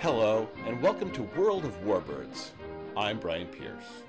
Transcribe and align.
Hello, 0.00 0.48
and 0.64 0.80
welcome 0.80 1.10
to 1.10 1.24
World 1.36 1.64
of 1.64 1.74
Warbirds. 1.82 2.50
I'm 2.96 3.18
Brian 3.18 3.48
Pearce. 3.48 4.04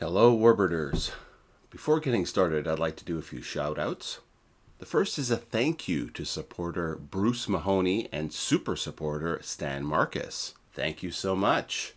Hello, 0.00 0.36
Warbirders. 0.36 1.12
Before 1.70 2.00
getting 2.00 2.26
started, 2.26 2.66
I'd 2.66 2.80
like 2.80 2.96
to 2.96 3.04
do 3.04 3.18
a 3.18 3.22
few 3.22 3.40
shout 3.40 3.78
outs. 3.78 4.18
The 4.80 4.84
first 4.84 5.16
is 5.16 5.30
a 5.30 5.36
thank 5.36 5.86
you 5.86 6.10
to 6.10 6.24
supporter 6.24 6.96
Bruce 6.96 7.48
Mahoney 7.48 8.08
and 8.10 8.32
super 8.32 8.74
supporter 8.74 9.38
Stan 9.42 9.84
Marcus. 9.84 10.54
Thank 10.72 11.04
you 11.04 11.12
so 11.12 11.36
much. 11.36 11.94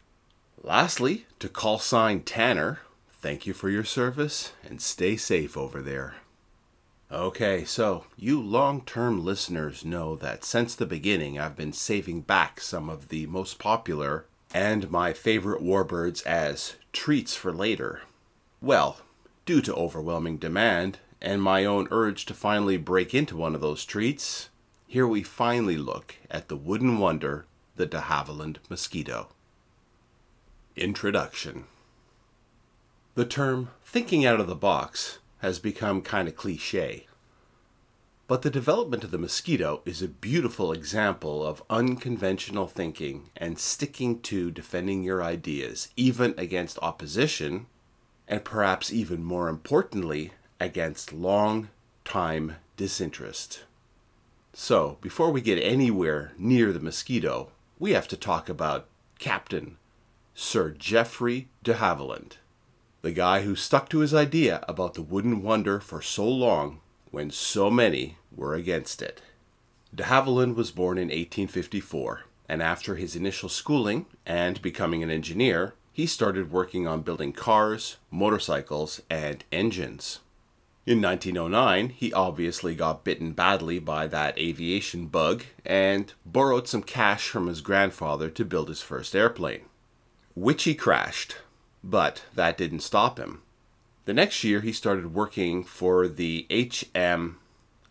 Lastly, 0.62 1.26
to 1.40 1.50
call 1.50 1.80
sign 1.80 2.22
Tanner, 2.22 2.82
thank 3.12 3.48
you 3.48 3.54
for 3.54 3.72
your 3.72 3.86
service 3.86 4.54
and 4.64 4.80
stay 4.80 5.18
safe 5.18 5.58
over 5.58 5.82
there. 5.82 6.18
Okay, 7.14 7.64
so 7.64 8.06
you 8.18 8.42
long 8.42 8.82
term 8.82 9.24
listeners 9.24 9.86
know 9.86 10.16
that 10.16 10.44
since 10.44 10.74
the 10.74 10.88
beginning 10.88 11.38
I've 11.38 11.56
been 11.56 11.72
saving 11.72 12.22
back 12.22 12.60
some 12.60 12.90
of 12.90 13.10
the 13.10 13.28
most 13.28 13.60
popular 13.60 14.26
and 14.52 14.90
my 14.90 15.14
favorite 15.14 15.62
warbirds 15.62 16.26
as 16.26 16.74
treats 16.92 17.36
for 17.36 17.54
later. 17.54 18.02
Well, 18.64 18.98
due 19.46 19.62
to 19.62 19.76
overwhelming 19.76 20.38
demand 20.38 20.98
and 21.22 21.40
my 21.40 21.66
own 21.66 21.88
urge 21.92 22.26
to 22.26 22.34
finally 22.34 22.78
break 22.78 23.14
into 23.14 23.38
one 23.38 23.54
of 23.54 23.62
those 23.62 23.86
treats, 23.86 24.50
here 24.88 25.08
we 25.08 25.22
finally 25.22 25.78
look 25.78 26.16
at 26.32 26.48
the 26.48 26.58
wooden 26.58 26.98
wonder, 26.98 27.46
the 27.76 27.86
de 27.86 28.02
Havilland 28.02 28.58
mosquito. 28.72 29.28
Introduction 30.76 31.66
The 33.14 33.26
term 33.26 33.70
thinking 33.86 34.26
out 34.26 34.40
of 34.40 34.48
the 34.48 34.56
box 34.56 35.20
has 35.44 35.60
become 35.60 36.02
kind 36.02 36.30
of 36.30 36.38
cliche. 36.38 37.06
But 38.28 38.44
the 38.44 38.50
development 38.50 39.04
of 39.04 39.12
the 39.12 39.18
mosquito 39.18 39.82
is 39.86 40.02
a 40.02 40.08
beautiful 40.08 40.72
example 40.72 41.46
of 41.46 41.62
unconventional 41.70 42.68
thinking 42.68 43.30
and 43.36 43.60
sticking 43.60 44.22
to 44.22 44.52
defending 44.52 45.04
your 45.04 45.22
ideas, 45.22 45.90
even 45.98 46.34
against 46.38 46.80
opposition, 46.82 47.66
and 48.26 48.46
perhaps 48.46 48.94
even 48.94 49.22
more 49.22 49.50
importantly, 49.50 50.32
against 50.62 51.12
long 51.12 51.68
time 52.06 52.56
disinterest. 52.78 53.66
So, 54.54 54.98
before 55.02 55.30
we 55.30 55.42
get 55.42 55.62
anywhere 55.62 56.32
near 56.38 56.72
the 56.72 56.80
mosquito, 56.80 57.52
we 57.78 57.92
have 57.92 58.08
to 58.08 58.16
talk 58.16 58.48
about 58.48 58.88
Captain 59.20 59.76
Sir 60.34 60.70
Geoffrey 60.70 61.50
de 61.64 61.74
Havilland 61.74 62.38
the 63.04 63.12
guy 63.12 63.42
who 63.42 63.54
stuck 63.54 63.90
to 63.90 64.00
his 64.00 64.14
idea 64.14 64.64
about 64.66 64.94
the 64.94 65.02
wooden 65.02 65.44
wonder 65.44 65.82
for 65.82 66.02
so 66.02 66.26
long 66.26 66.80
when 67.12 67.30
so 67.30 67.70
many 67.70 68.18
were 68.34 68.56
against 68.56 69.02
it. 69.02 69.22
De 69.94 70.04
Havilland 70.04 70.56
was 70.56 70.72
born 70.72 70.98
in 70.98 71.10
1854, 71.10 72.22
and 72.48 72.64
after 72.64 72.96
his 72.96 73.14
initial 73.14 73.50
schooling 73.50 74.06
and 74.26 74.62
becoming 74.62 75.04
an 75.04 75.12
engineer, 75.12 75.74
he 75.92 76.06
started 76.06 76.50
working 76.50 76.88
on 76.88 77.02
building 77.02 77.34
cars, 77.34 77.98
motorcycles, 78.10 79.02
and 79.10 79.44
engines. 79.52 80.20
In 80.86 81.02
1909, 81.02 81.90
he 81.90 82.14
obviously 82.14 82.74
got 82.74 83.04
bitten 83.04 83.34
badly 83.34 83.80
by 83.80 84.08
that 84.08 84.38
aviation 84.38 85.08
bug 85.08 85.44
and 85.66 86.14
borrowed 86.26 86.70
some 86.70 86.82
cash 86.82 87.28
from 87.28 87.48
his 87.48 87.60
grandfather 87.60 88.30
to 88.30 88.46
build 88.46 88.70
his 88.70 88.82
first 88.82 89.14
airplane, 89.14 89.66
which 90.36 90.64
he 90.64 90.74
crashed 90.74 91.36
but 91.84 92.24
that 92.34 92.58
didn't 92.58 92.80
stop 92.80 93.20
him. 93.20 93.42
The 94.06 94.14
next 94.14 94.44
year, 94.44 94.62
he 94.62 94.72
started 94.72 95.14
working 95.14 95.64
for 95.64 96.08
the 96.08 96.48
HM 96.50 97.38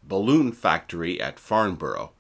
balloon 0.03 0.53
factory 0.53 1.21
at 1.21 1.39
Farnborough, 1.39 2.13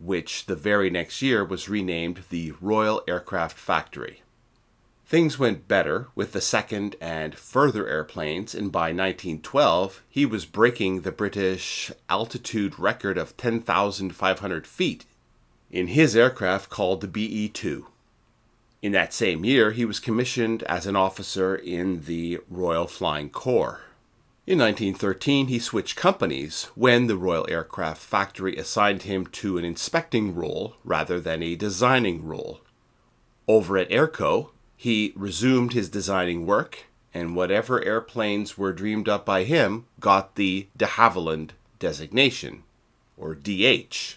which 0.00 0.46
the 0.46 0.56
very 0.56 0.90
next 0.90 1.22
year 1.22 1.44
was 1.44 1.68
renamed 1.68 2.24
the 2.30 2.52
Royal 2.60 3.02
Aircraft 3.06 3.58
Factory. 3.58 4.22
Things 5.06 5.38
went 5.38 5.68
better 5.68 6.08
with 6.14 6.32
the 6.32 6.40
second 6.40 6.96
and 7.00 7.34
further 7.34 7.86
airplanes, 7.86 8.54
and 8.54 8.72
by 8.72 8.88
1912 8.92 10.02
he 10.08 10.24
was 10.24 10.46
breaking 10.46 11.02
the 11.02 11.12
British 11.12 11.92
altitude 12.08 12.78
record 12.78 13.18
of 13.18 13.36
10,500 13.36 14.66
feet 14.66 15.04
in 15.70 15.88
his 15.88 16.16
aircraft 16.16 16.70
called 16.70 17.02
the 17.02 17.08
BE 17.08 17.48
2. 17.48 17.86
In 18.82 18.90
that 18.92 19.14
same 19.14 19.44
year, 19.44 19.70
he 19.70 19.84
was 19.84 20.00
commissioned 20.00 20.64
as 20.64 20.86
an 20.86 20.96
officer 20.96 21.54
in 21.54 22.02
the 22.02 22.40
Royal 22.50 22.88
Flying 22.88 23.30
Corps. 23.30 23.82
In 24.44 24.58
1913, 24.58 25.46
he 25.46 25.60
switched 25.60 25.94
companies 25.94 26.64
when 26.74 27.06
the 27.06 27.16
Royal 27.16 27.46
Aircraft 27.48 28.02
Factory 28.02 28.56
assigned 28.56 29.04
him 29.04 29.26
to 29.26 29.56
an 29.56 29.64
inspecting 29.64 30.34
role 30.34 30.74
rather 30.82 31.20
than 31.20 31.44
a 31.44 31.54
designing 31.54 32.26
role. 32.26 32.60
Over 33.46 33.78
at 33.78 33.88
Airco, 33.90 34.48
he 34.76 35.12
resumed 35.14 35.74
his 35.74 35.88
designing 35.88 36.44
work, 36.44 36.86
and 37.14 37.36
whatever 37.36 37.84
airplanes 37.84 38.58
were 38.58 38.72
dreamed 38.72 39.08
up 39.08 39.24
by 39.24 39.44
him 39.44 39.86
got 40.00 40.34
the 40.34 40.66
de 40.76 40.86
Havilland 40.86 41.50
designation, 41.78 42.64
or 43.16 43.36
DH. 43.36 44.16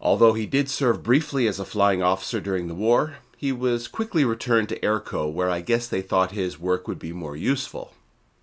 Although 0.00 0.32
he 0.32 0.46
did 0.46 0.70
serve 0.70 1.02
briefly 1.02 1.46
as 1.46 1.60
a 1.60 1.66
flying 1.66 2.02
officer 2.02 2.40
during 2.40 2.68
the 2.68 2.74
war, 2.74 3.16
he 3.36 3.52
was 3.52 3.86
quickly 3.86 4.24
returned 4.24 4.68
to 4.70 4.80
Airco, 4.80 5.30
where 5.30 5.50
I 5.50 5.60
guess 5.60 5.86
they 5.86 6.00
thought 6.00 6.32
his 6.32 6.58
work 6.58 6.88
would 6.88 6.98
be 6.98 7.12
more 7.12 7.36
useful. 7.36 7.92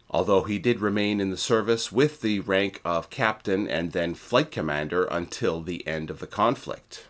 Although 0.10 0.44
he 0.44 0.60
did 0.60 0.80
remain 0.80 1.20
in 1.20 1.32
the 1.32 1.38
service 1.38 1.92
with 1.92 2.22
the 2.22 2.42
rank 2.42 2.80
of 2.86 3.10
captain 3.10 3.68
and 3.68 3.92
then 3.92 4.14
flight 4.14 4.52
commander 4.52 5.06
until 5.06 5.62
the 5.62 5.86
end 5.88 6.12
of 6.12 6.20
the 6.20 6.28
conflict. 6.28 7.08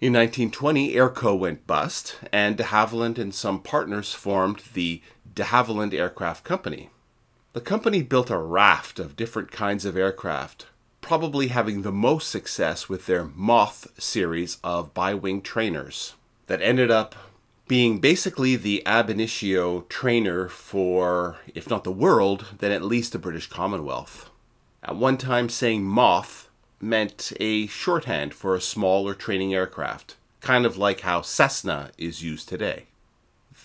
In 0.00 0.14
1920, 0.14 0.94
Airco 0.94 1.38
went 1.38 1.66
bust, 1.66 2.16
and 2.32 2.56
de 2.56 2.64
Havilland 2.64 3.18
and 3.18 3.34
some 3.34 3.60
partners 3.60 4.14
formed 4.14 4.62
the 4.72 5.02
de 5.34 5.44
Havilland 5.44 5.92
Aircraft 5.92 6.44
Company. 6.44 6.88
The 7.52 7.60
company 7.60 8.02
built 8.02 8.30
a 8.30 8.38
raft 8.38 8.98
of 8.98 9.16
different 9.16 9.50
kinds 9.50 9.84
of 9.84 9.96
aircraft, 9.96 10.66
probably 11.02 11.48
having 11.48 11.82
the 11.82 11.92
most 11.92 12.30
success 12.30 12.88
with 12.88 13.06
their 13.06 13.24
Moth 13.24 13.88
series 13.98 14.56
of 14.64 14.94
bi 14.94 15.12
wing 15.12 15.42
trainers 15.42 16.14
that 16.46 16.62
ended 16.62 16.90
up 16.90 17.14
being 17.68 17.98
basically 17.98 18.54
the 18.54 18.84
ab 18.86 19.10
initio 19.10 19.80
trainer 19.88 20.48
for, 20.48 21.38
if 21.54 21.68
not 21.68 21.84
the 21.84 21.90
world, 21.92 22.46
then 22.58 22.70
at 22.70 22.82
least 22.82 23.12
the 23.12 23.18
British 23.18 23.48
Commonwealth. 23.48 24.30
At 24.82 24.96
one 24.96 25.18
time, 25.18 25.48
saying 25.48 25.82
moth 25.82 26.48
meant 26.80 27.32
a 27.40 27.66
shorthand 27.66 28.34
for 28.34 28.54
a 28.54 28.60
smaller 28.60 29.14
training 29.14 29.52
aircraft, 29.52 30.16
kind 30.40 30.64
of 30.64 30.76
like 30.76 31.00
how 31.00 31.22
Cessna 31.22 31.90
is 31.98 32.22
used 32.22 32.48
today. 32.48 32.86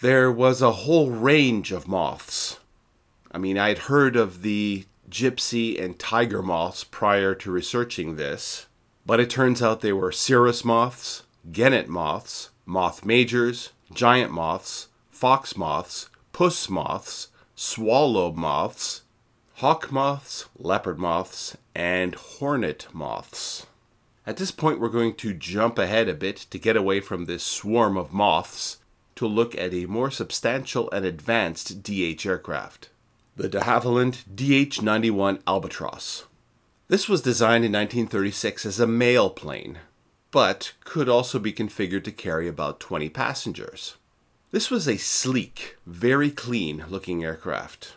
There 0.01 0.31
was 0.31 0.61
a 0.61 0.71
whole 0.71 1.11
range 1.11 1.71
of 1.71 1.87
moths. 1.87 2.59
I 3.31 3.37
mean, 3.37 3.57
I 3.57 3.69
had 3.69 3.77
heard 3.79 4.15
of 4.15 4.41
the 4.41 4.85
gypsy 5.11 5.79
and 5.79 5.99
tiger 5.99 6.41
moths 6.41 6.83
prior 6.83 7.35
to 7.35 7.51
researching 7.51 8.15
this, 8.15 8.65
but 9.05 9.19
it 9.19 9.29
turns 9.29 9.61
out 9.61 9.81
they 9.81 9.93
were 9.93 10.11
cirrus 10.11 10.65
moths, 10.65 11.23
genet 11.51 11.87
moths, 11.87 12.49
moth 12.65 13.05
majors, 13.05 13.71
giant 13.93 14.31
moths, 14.31 14.87
fox 15.09 15.55
moths, 15.55 16.09
puss 16.33 16.69
moths, 16.69 17.27
swallow 17.55 18.31
moths, 18.31 19.01
hawk 19.55 19.91
moths, 19.91 20.45
leopard 20.57 20.97
moths, 20.97 21.57
and 21.75 22.15
hornet 22.15 22.87
moths. 22.93 23.65
At 24.25 24.37
this 24.37 24.51
point, 24.51 24.79
we're 24.79 24.89
going 24.89 25.15
to 25.15 25.33
jump 25.33 25.77
ahead 25.77 26.07
a 26.07 26.13
bit 26.13 26.37
to 26.51 26.59
get 26.59 26.75
away 26.75 26.99
from 26.99 27.25
this 27.25 27.43
swarm 27.43 27.97
of 27.97 28.13
moths 28.13 28.77
to 29.15 29.27
look 29.27 29.55
at 29.55 29.73
a 29.73 29.85
more 29.85 30.09
substantial 30.09 30.89
and 30.91 31.05
advanced 31.05 31.83
DH 31.83 32.25
aircraft 32.25 32.89
the 33.35 33.47
de 33.47 33.61
Havilland 33.61 34.23
DH 34.35 34.81
91 34.81 35.39
Albatross. 35.47 36.25
This 36.89 37.07
was 37.07 37.21
designed 37.21 37.63
in 37.63 37.71
1936 37.71 38.65
as 38.65 38.79
a 38.79 38.85
mail 38.85 39.29
plane, 39.29 39.79
but 40.31 40.73
could 40.83 41.09
also 41.09 41.37
be 41.37 41.53
configured 41.53 42.03
to 42.05 42.11
carry 42.11 42.47
about 42.47 42.79
20 42.79 43.09
passengers. 43.09 43.97
This 44.51 44.71
was 44.71 44.87
a 44.87 44.97
sleek, 44.97 45.77
very 45.85 46.31
clean 46.31 46.85
looking 46.89 47.23
aircraft. 47.23 47.93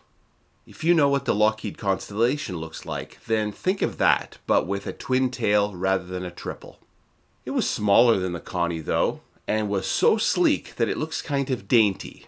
If 0.66 0.82
you 0.82 0.94
know 0.94 1.08
what 1.08 1.26
the 1.26 1.34
Lockheed 1.34 1.78
Constellation 1.78 2.56
looks 2.56 2.86
like, 2.86 3.18
then 3.26 3.52
think 3.52 3.82
of 3.82 3.98
that, 3.98 4.38
but 4.46 4.66
with 4.66 4.86
a 4.86 4.92
twin 4.92 5.30
tail 5.30 5.74
rather 5.74 6.04
than 6.04 6.24
a 6.24 6.30
triple. 6.30 6.78
It 7.44 7.50
was 7.50 7.68
smaller 7.68 8.18
than 8.18 8.32
the 8.32 8.40
Connie, 8.40 8.80
though, 8.80 9.20
and 9.46 9.68
was 9.68 9.86
so 9.86 10.16
sleek 10.16 10.76
that 10.76 10.88
it 10.88 10.96
looks 10.96 11.20
kind 11.20 11.50
of 11.50 11.68
dainty. 11.68 12.26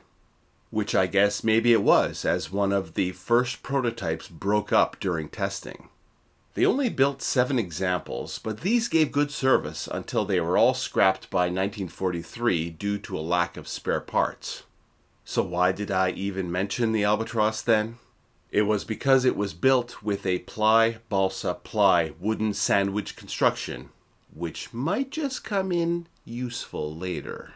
Which 0.71 0.95
I 0.95 1.07
guess 1.07 1.43
maybe 1.43 1.73
it 1.73 1.83
was, 1.83 2.27
as 2.27 2.53
one 2.53 2.73
of 2.73 2.95
the 2.95 3.13
first 3.13 3.63
prototypes 3.63 4.29
broke 4.29 4.73
up 4.73 5.01
during 5.01 5.31
testing. 5.31 5.89
They 6.57 6.65
only 6.65 6.89
built 6.89 7.21
seven 7.21 7.59
examples, 7.59 8.39
but 8.39 8.63
these 8.63 8.89
gave 8.89 9.13
good 9.13 9.31
service 9.31 9.87
until 9.93 10.25
they 10.25 10.41
were 10.41 10.57
all 10.57 10.73
scrapped 10.73 11.29
by 11.29 11.49
1943 11.51 12.71
due 12.71 12.97
to 12.97 13.19
a 13.19 13.21
lack 13.21 13.59
of 13.59 13.69
spare 13.69 14.01
parts. 14.01 14.63
So, 15.23 15.43
why 15.43 15.73
did 15.73 15.91
I 15.91 16.13
even 16.13 16.51
mention 16.51 16.93
the 16.93 17.05
Albatross 17.05 17.61
then? 17.61 17.99
It 18.51 18.63
was 18.63 18.85
because 18.85 19.27
it 19.27 19.37
was 19.37 19.53
built 19.53 20.03
with 20.03 20.25
a 20.25 20.39
ply 20.39 20.97
balsa 21.11 21.53
ply 21.53 22.15
wooden 22.19 22.55
sandwich 22.55 23.17
construction, 23.17 23.91
which 24.33 24.73
might 24.73 25.11
just 25.11 25.45
come 25.45 25.71
in 25.71 26.07
useful 26.25 26.97
later. 26.97 27.53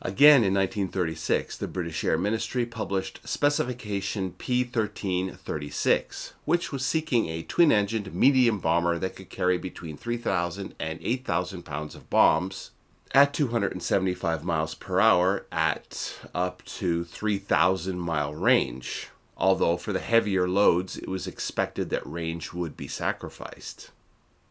Again 0.00 0.44
in 0.44 0.54
1936, 0.54 1.56
the 1.56 1.66
British 1.66 2.04
Air 2.04 2.16
Ministry 2.16 2.64
published 2.64 3.18
Specification 3.24 4.30
P 4.30 4.62
1336, 4.62 6.34
which 6.44 6.70
was 6.70 6.86
seeking 6.86 7.26
a 7.26 7.42
twin 7.42 7.72
engined 7.72 8.14
medium 8.14 8.60
bomber 8.60 8.96
that 8.96 9.16
could 9.16 9.28
carry 9.28 9.58
between 9.58 9.96
3,000 9.96 10.76
and 10.78 11.00
8,000 11.02 11.64
pounds 11.64 11.96
of 11.96 12.08
bombs 12.08 12.70
at 13.12 13.34
275 13.34 14.44
miles 14.44 14.76
per 14.76 15.00
hour 15.00 15.46
at 15.50 16.16
up 16.32 16.64
to 16.64 17.02
3,000 17.02 17.98
mile 17.98 18.32
range, 18.32 19.08
although 19.36 19.76
for 19.76 19.92
the 19.92 19.98
heavier 19.98 20.48
loads 20.48 20.96
it 20.96 21.08
was 21.08 21.26
expected 21.26 21.90
that 21.90 22.06
range 22.06 22.52
would 22.52 22.76
be 22.76 22.86
sacrificed. 22.86 23.90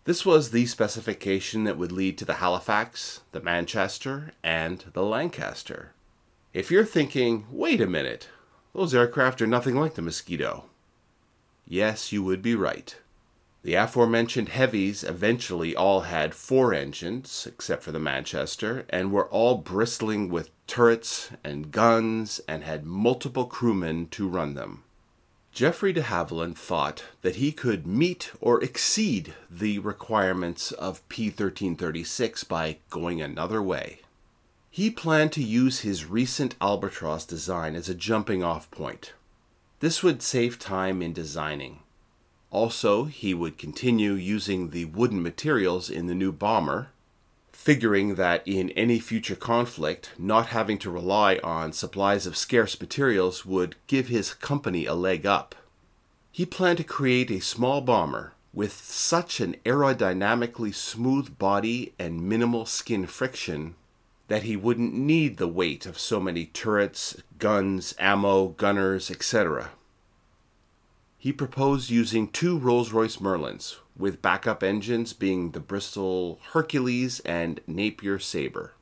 This 0.08 0.26
was 0.26 0.52
the 0.52 0.66
specification 0.68 1.66
that 1.66 1.78
would 1.78 1.92
lead 1.92 2.18
to 2.18 2.24
the 2.24 2.36
Halifax, 2.36 3.24
the 3.34 3.42
Manchester, 3.42 4.32
and 4.42 4.86
the 4.94 5.04
Lancaster. 5.04 5.92
If 6.54 6.72
you're 6.72 6.86
thinking, 6.86 7.46
wait 7.52 7.82
a 7.82 7.88
minute, 7.88 8.30
those 8.74 8.96
aircraft 8.96 9.42
are 9.42 9.48
nothing 9.48 9.76
like 9.76 9.96
the 9.96 10.02
Mosquito. 10.02 10.70
Yes, 11.68 12.14
you 12.14 12.24
would 12.24 12.42
be 12.42 12.56
right. 12.56 12.96
The 13.64 13.74
aforementioned 13.74 14.48
heavies 14.48 15.04
eventually 15.04 15.76
all 15.76 16.00
had 16.00 16.34
four 16.34 16.74
engines, 16.74 17.46
except 17.46 17.84
for 17.84 17.92
the 17.92 18.00
Manchester, 18.00 18.86
and 18.88 19.12
were 19.12 19.28
all 19.28 19.56
bristling 19.56 20.30
with 20.30 20.52
turrets 20.68 21.32
and 21.44 21.70
guns 21.70 22.40
and 22.48 22.64
had 22.64 22.86
multiple 22.86 23.44
crewmen 23.44 24.08
to 24.12 24.30
run 24.30 24.54
them. 24.54 24.86
Geoffrey 25.58 25.92
de 25.92 26.04
Havilland 26.04 26.56
thought 26.56 27.04
that 27.24 27.38
he 27.38 27.52
could 27.52 27.88
meet 27.88 28.32
or 28.40 28.64
exceed 28.64 29.34
the 29.50 29.80
requirements 29.80 30.72
of 30.72 31.02
P 31.10 31.30
1336 31.30 32.44
by 32.44 32.78
going 32.92 33.24
another 33.24 33.60
way. 33.60 34.02
He 34.70 34.92
planned 34.92 35.32
to 35.32 35.42
use 35.42 35.80
his 35.80 36.06
recent 36.06 36.54
Albatross 36.62 37.26
design 37.26 37.76
as 37.76 37.90
a 37.90 37.96
jumping 37.96 38.44
off 38.44 38.70
point. 38.70 39.14
This 39.80 40.04
would 40.04 40.22
save 40.22 40.60
time 40.60 41.02
in 41.02 41.12
designing. 41.12 41.80
Also, 42.52 43.06
he 43.06 43.34
would 43.34 43.58
continue 43.58 44.14
using 44.14 44.70
the 44.70 44.86
wooden 44.86 45.24
materials 45.24 45.90
in 45.90 46.06
the 46.06 46.14
new 46.14 46.32
bomber, 46.32 46.90
figuring 47.68 48.16
that 48.16 48.42
in 48.46 48.70
any 48.78 48.98
future 48.98 49.36
conflict, 49.36 50.14
not 50.18 50.48
having 50.48 50.78
to 50.78 50.90
rely 50.90 51.38
on 51.44 51.74
supplies 51.74 52.26
of 52.26 52.38
scarce 52.38 52.80
materials 52.80 53.46
would 53.46 53.76
give 53.88 54.08
his 54.08 54.34
company 54.34 54.86
a 54.86 54.94
leg 54.94 55.26
up. 55.26 55.54
He 56.32 56.46
planned 56.46 56.78
to 56.78 56.86
create 56.86 57.30
a 57.30 57.42
small 57.42 57.82
bomber 57.82 58.32
with 58.54 58.72
such 58.72 59.42
an 59.42 59.58
aerodynamically 59.66 60.74
smooth 60.74 61.38
body 61.38 61.92
and 62.00 62.22
minimal 62.30 62.66
skin 62.66 63.06
friction 63.06 63.76
that 64.30 64.44
he 64.44 64.56
wouldn't 64.56 64.94
need 64.94 65.36
the 65.36 65.50
weight 65.50 65.86
of 65.86 66.00
so 66.00 66.22
many 66.22 66.46
turrets, 66.46 67.22
guns, 67.38 67.94
ammo, 68.00 68.48
gunners, 68.48 69.12
etc. 69.12 69.72
He 71.18 71.34
proposed 71.34 71.90
using 71.90 72.30
two 72.30 72.58
Rolls 72.58 72.94
Royce 72.94 73.18
Merlins, 73.18 73.76
with 73.98 74.22
backup 74.22 74.64
engines 74.64 75.14
being 75.14 75.52
the 75.52 75.60
Bristol 75.60 76.40
Hercules 76.54 77.20
and 77.22 77.60
Napier 77.68 78.20
Sabre. 78.20 78.74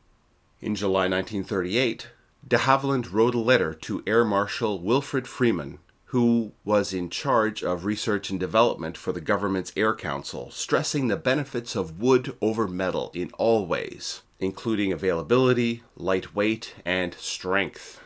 In 0.62 0.76
July 0.76 1.08
1938, 1.08 2.10
de 2.48 2.58
Havilland 2.58 3.12
wrote 3.12 3.36
a 3.36 3.40
letter 3.40 3.74
to 3.74 4.04
Air 4.06 4.26
Marshal 4.26 4.80
Wilfrid 4.80 5.28
Freeman, 5.28 5.80
who 6.06 6.54
was 6.64 6.94
in 6.94 7.10
charge 7.10 7.64
of 7.64 7.86
research 7.86 8.30
and 8.30 8.40
development 8.40 8.98
for 8.98 9.12
the 9.12 9.22
government's 9.22 9.74
Air 9.76 9.94
Council, 9.96 10.50
stressing 10.52 11.08
the 11.08 11.18
benefits 11.18 11.76
of 11.76 12.00
wood 12.00 12.36
over 12.42 12.68
metal 12.68 13.12
in 13.14 13.32
all 13.38 13.66
ways, 13.66 14.22
including 14.40 14.94
availability, 14.94 15.84
lightweight, 15.98 16.76
and 16.86 17.14
strength. 17.16 18.00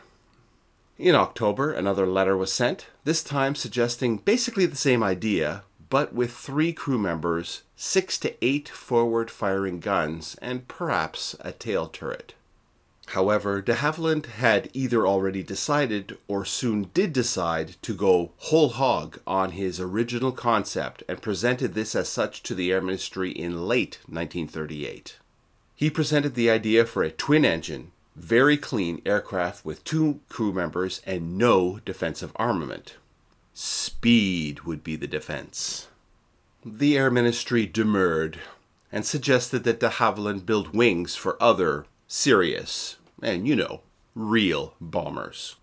In 0.98 1.14
October, 1.14 1.72
another 1.72 2.06
letter 2.06 2.36
was 2.36 2.52
sent, 2.52 2.88
this 3.04 3.22
time 3.22 3.54
suggesting 3.54 4.18
basically 4.18 4.66
the 4.66 4.76
same 4.76 5.02
idea, 5.02 5.62
but 5.90 6.14
with 6.14 6.32
three 6.32 6.72
crew 6.72 6.98
members, 6.98 7.62
six 7.76 8.16
to 8.16 8.32
eight 8.42 8.68
forward 8.68 9.30
firing 9.30 9.80
guns, 9.80 10.36
and 10.40 10.66
perhaps 10.68 11.36
a 11.40 11.52
tail 11.52 11.88
turret. 11.88 12.34
However, 13.08 13.60
de 13.60 13.74
Havilland 13.74 14.26
had 14.26 14.70
either 14.72 15.04
already 15.04 15.42
decided 15.42 16.16
or 16.28 16.44
soon 16.44 16.90
did 16.94 17.12
decide 17.12 17.74
to 17.82 17.92
go 17.92 18.30
whole 18.36 18.68
hog 18.68 19.18
on 19.26 19.50
his 19.50 19.80
original 19.80 20.30
concept 20.30 21.02
and 21.08 21.20
presented 21.20 21.74
this 21.74 21.96
as 21.96 22.08
such 22.08 22.44
to 22.44 22.54
the 22.54 22.70
Air 22.70 22.80
Ministry 22.80 23.32
in 23.32 23.66
late 23.66 23.98
1938. 24.06 25.18
He 25.74 25.90
presented 25.90 26.36
the 26.36 26.50
idea 26.50 26.86
for 26.86 27.02
a 27.02 27.10
twin 27.10 27.44
engine, 27.44 27.90
very 28.14 28.56
clean 28.56 29.02
aircraft 29.04 29.64
with 29.64 29.82
two 29.82 30.20
crew 30.28 30.52
members 30.52 31.02
and 31.04 31.36
no 31.36 31.80
defensive 31.84 32.30
armament. 32.36 32.94
Speed 33.62 34.60
would 34.60 34.82
be 34.82 34.96
the 34.96 35.06
defense. 35.06 35.88
The 36.64 36.96
Air 36.96 37.10
Ministry 37.10 37.66
demurred 37.66 38.40
and 38.90 39.04
suggested 39.04 39.64
that 39.64 39.80
de 39.80 39.90
Havilland 39.90 40.46
build 40.46 40.74
wings 40.74 41.14
for 41.14 41.36
other 41.42 41.84
serious 42.08 42.96
and, 43.20 43.46
you 43.46 43.54
know, 43.54 43.82
real 44.14 44.72
bombers. 44.80 45.56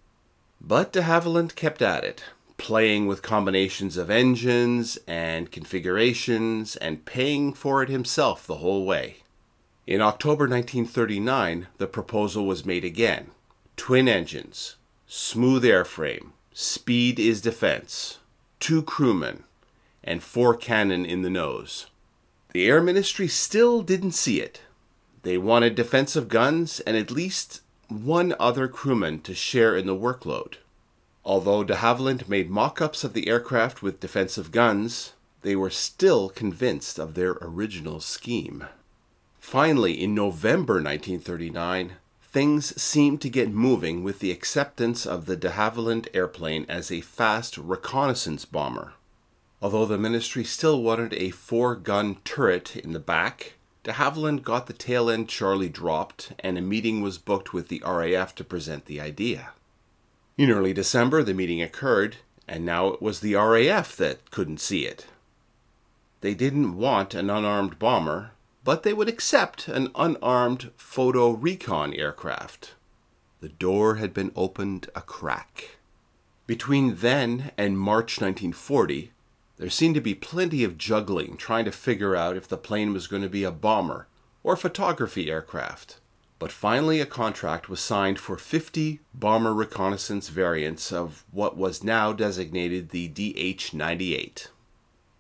But 0.62 0.94
de 0.94 1.02
Havilland 1.02 1.56
kept 1.56 1.82
at 1.82 2.04
it, 2.04 2.24
playing 2.60 3.08
with 3.08 3.24
combinations 3.24 3.98
of 3.98 4.12
engines 4.12 5.00
and 5.08 5.52
configurations 5.52 6.76
and 6.76 7.04
paying 7.04 7.52
for 7.52 7.82
it 7.82 7.90
himself 7.90 8.46
the 8.46 8.58
whole 8.58 8.86
way. 8.86 9.24
In 9.88 10.02
October 10.02 10.44
1939, 10.44 11.66
the 11.80 11.88
proposal 11.88 12.46
was 12.46 12.64
made 12.64 12.86
again 12.86 13.32
twin 13.76 14.08
engines, 14.08 14.76
smooth 15.08 15.64
airframe, 15.64 16.34
speed 16.60 17.20
is 17.20 17.40
defense, 17.42 18.18
two 18.60 18.82
crewmen, 18.82 19.44
and 20.04 20.24
four 20.24 20.56
cannon 20.56 21.06
in 21.06 21.22
the 21.22 21.30
nose. 21.30 21.86
The 22.52 22.66
Air 22.66 22.82
Ministry 22.82 23.28
still 23.28 23.84
didn't 23.84 24.14
see 24.14 24.42
it. 24.42 24.62
They 25.22 25.38
wanted 25.38 25.76
defensive 25.76 26.30
guns 26.30 26.80
and 26.80 26.98
at 26.98 27.12
least 27.12 27.62
one 27.90 28.34
other 28.40 28.68
crewman 28.68 29.22
to 29.22 29.36
share 29.36 29.78
in 29.78 29.86
the 29.86 29.94
workload. 29.94 30.56
Although 31.24 31.64
de 31.64 31.76
Havilland 31.76 32.28
made 32.28 32.50
mock 32.50 32.82
ups 32.82 33.04
of 33.04 33.14
the 33.14 33.28
aircraft 33.28 33.84
with 33.84 34.00
defensive 34.00 34.52
guns, 34.52 35.14
they 35.44 35.56
were 35.56 35.70
still 35.70 36.28
convinced 36.28 36.98
of 36.98 37.14
their 37.14 37.38
original 37.40 38.00
scheme. 38.00 38.66
Finally, 39.40 40.02
in 40.02 40.16
November 40.16 40.82
1939, 40.82 41.98
things 42.38 42.80
seemed 42.80 43.20
to 43.20 43.32
get 43.32 43.50
moving 43.50 44.04
with 44.04 44.20
the 44.20 44.30
acceptance 44.30 45.08
of 45.08 45.26
the 45.26 45.36
de 45.36 45.50
Havilland 45.50 46.08
airplane 46.14 46.68
as 46.70 46.92
a 46.92 47.02
fast 47.02 47.58
reconnaissance 47.58 48.46
bomber. 48.46 48.94
Although 49.60 49.88
the 49.88 49.98
ministry 49.98 50.44
still 50.44 50.84
wanted 50.84 51.16
a 51.16 51.32
four 51.32 51.76
gun 51.76 52.18
turret 52.24 52.76
in 52.76 52.94
the 52.94 53.00
back, 53.00 53.54
de 53.82 53.92
Havilland 53.94 54.44
got 54.44 54.68
the 54.68 54.74
tail 54.74 55.10
end 55.10 55.30
Charlie 55.30 55.68
dropped, 55.68 56.34
and 56.38 56.60
a 56.60 56.62
meeting 56.62 57.02
was 57.02 57.18
booked 57.18 57.54
with 57.54 57.70
the 57.70 57.82
RAF 57.84 58.36
to 58.36 58.44
present 58.44 58.86
the 58.86 59.02
idea. 59.02 59.54
In 60.38 60.52
early 60.52 60.74
December, 60.74 61.24
the 61.24 61.34
meeting 61.34 61.64
occurred, 61.64 62.18
and 62.48 62.64
now 62.64 62.90
it 62.90 63.02
was 63.02 63.22
the 63.22 63.34
RAF 63.34 63.96
that 63.96 64.30
couldn't 64.30 64.62
see 64.62 64.86
it. 64.86 65.08
They 66.22 66.36
didn't 66.36 66.78
want 66.78 67.16
an 67.16 67.32
unarmed 67.32 67.80
bomber, 67.80 68.30
but 68.68 68.84
they 68.84 68.92
would 68.92 69.08
accept 69.08 69.70
an 69.70 69.90
unarmed 69.96 70.72
photo 70.76 71.30
recon 71.30 71.94
aircraft. 71.94 72.74
The 73.40 73.48
door 73.48 73.96
had 73.96 74.14
been 74.14 74.34
opened 74.36 74.90
a 74.94 75.00
crack. 75.00 75.78
Between 76.46 76.96
then 76.96 77.52
and 77.58 77.80
March 77.80 78.20
1940, 78.20 79.14
there 79.56 79.70
seemed 79.70 79.96
to 79.96 80.02
be 80.02 80.14
plenty 80.14 80.66
of 80.66 80.78
juggling 80.78 81.38
trying 81.38 81.64
to 81.64 81.72
figure 81.72 82.14
out 82.14 82.36
if 82.36 82.46
the 82.46 82.58
plane 82.58 82.92
was 82.92 83.08
going 83.08 83.22
to 83.22 83.30
be 83.30 83.46
a 83.46 83.52
bomber 83.52 84.10
or 84.44 84.58
photography 84.58 85.32
aircraft. 85.32 86.02
But 86.38 86.52
finally, 86.52 87.00
a 87.00 87.06
contract 87.06 87.70
was 87.70 87.80
signed 87.80 88.20
for 88.20 88.36
50 88.36 89.00
bomber 89.14 89.54
reconnaissance 89.54 90.28
variants 90.28 90.92
of 90.92 91.24
what 91.32 91.56
was 91.56 91.86
now 91.86 92.12
designated 92.12 92.90
the 92.90 93.08
DH 93.08 93.74
98. 93.74 94.50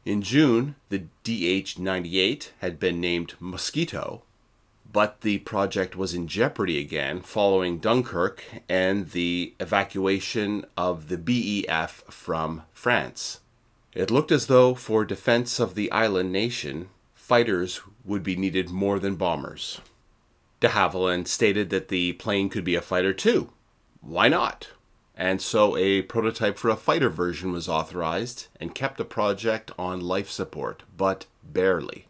In 0.07 0.21
June, 0.21 0.75
the 0.87 1.03
DH 1.25 1.77
98 1.77 2.53
had 2.59 2.79
been 2.79 3.01
named 3.01 3.33
Mosquito, 3.41 4.23
but 4.89 5.19
the 5.19 5.39
project 5.39 5.97
was 5.97 6.13
in 6.13 6.29
jeopardy 6.29 6.79
again 6.79 7.19
following 7.19 7.79
Dunkirk 7.79 8.41
and 8.69 9.09
the 9.09 9.53
evacuation 9.59 10.63
of 10.77 11.09
the 11.09 11.17
BEF 11.17 12.05
from 12.09 12.63
France. 12.71 13.41
It 13.93 14.09
looked 14.09 14.31
as 14.31 14.47
though, 14.47 14.75
for 14.75 15.03
defense 15.03 15.59
of 15.59 15.75
the 15.75 15.91
island 15.91 16.31
nation, 16.31 16.87
fighters 17.13 17.81
would 18.05 18.23
be 18.23 18.37
needed 18.37 18.69
more 18.69 18.99
than 18.99 19.17
bombers. 19.17 19.81
De 20.61 20.69
Havilland 20.69 21.27
stated 21.27 21.69
that 21.71 21.89
the 21.89 22.13
plane 22.13 22.47
could 22.47 22.63
be 22.63 22.75
a 22.75 22.81
fighter 22.81 23.11
too. 23.11 23.49
Why 23.99 24.29
not? 24.29 24.69
And 25.17 25.41
so 25.41 25.75
a 25.75 26.03
prototype 26.03 26.57
for 26.57 26.69
a 26.69 26.75
fighter 26.75 27.09
version 27.09 27.51
was 27.51 27.67
authorized 27.67 28.47
and 28.59 28.75
kept 28.75 28.97
the 28.97 29.03
project 29.03 29.71
on 29.77 29.99
life 29.99 30.29
support, 30.29 30.83
but 30.95 31.25
barely. 31.43 32.05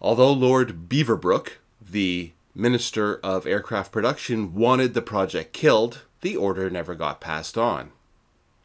Although 0.00 0.32
Lord 0.32 0.88
Beaverbrook, 0.88 1.52
the 1.80 2.32
Minister 2.52 3.18
of 3.18 3.46
Aircraft 3.46 3.92
Production, 3.92 4.54
wanted 4.54 4.92
the 4.92 5.00
project 5.00 5.52
killed, 5.52 6.02
the 6.20 6.34
order 6.34 6.68
never 6.68 6.96
got 6.96 7.20
passed 7.20 7.56
on. 7.56 7.92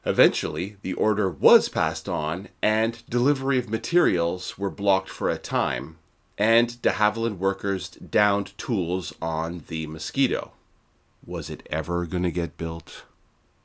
Eventually, 0.05 0.77
the 0.81 0.93
order 0.93 1.29
was 1.29 1.69
passed 1.69 2.10
on, 2.10 2.50
and 2.63 3.03
delivery 3.07 3.60
of 3.60 3.69
materials 3.69 4.57
were 4.57 4.72
blocked 4.72 5.10
for 5.10 5.29
a 5.29 5.38
time, 5.38 5.98
and 6.38 6.81
de 6.81 6.91
Havilland 6.91 7.38
workers 7.38 7.89
downed 7.89 8.57
tools 8.57 9.13
on 9.22 9.63
the 9.67 9.86
Mosquito. 9.86 10.53
Was 11.24 11.50
it 11.50 11.67
ever 11.69 12.05
going 12.05 12.24
to 12.24 12.31
get 12.31 12.57
built? 12.57 13.03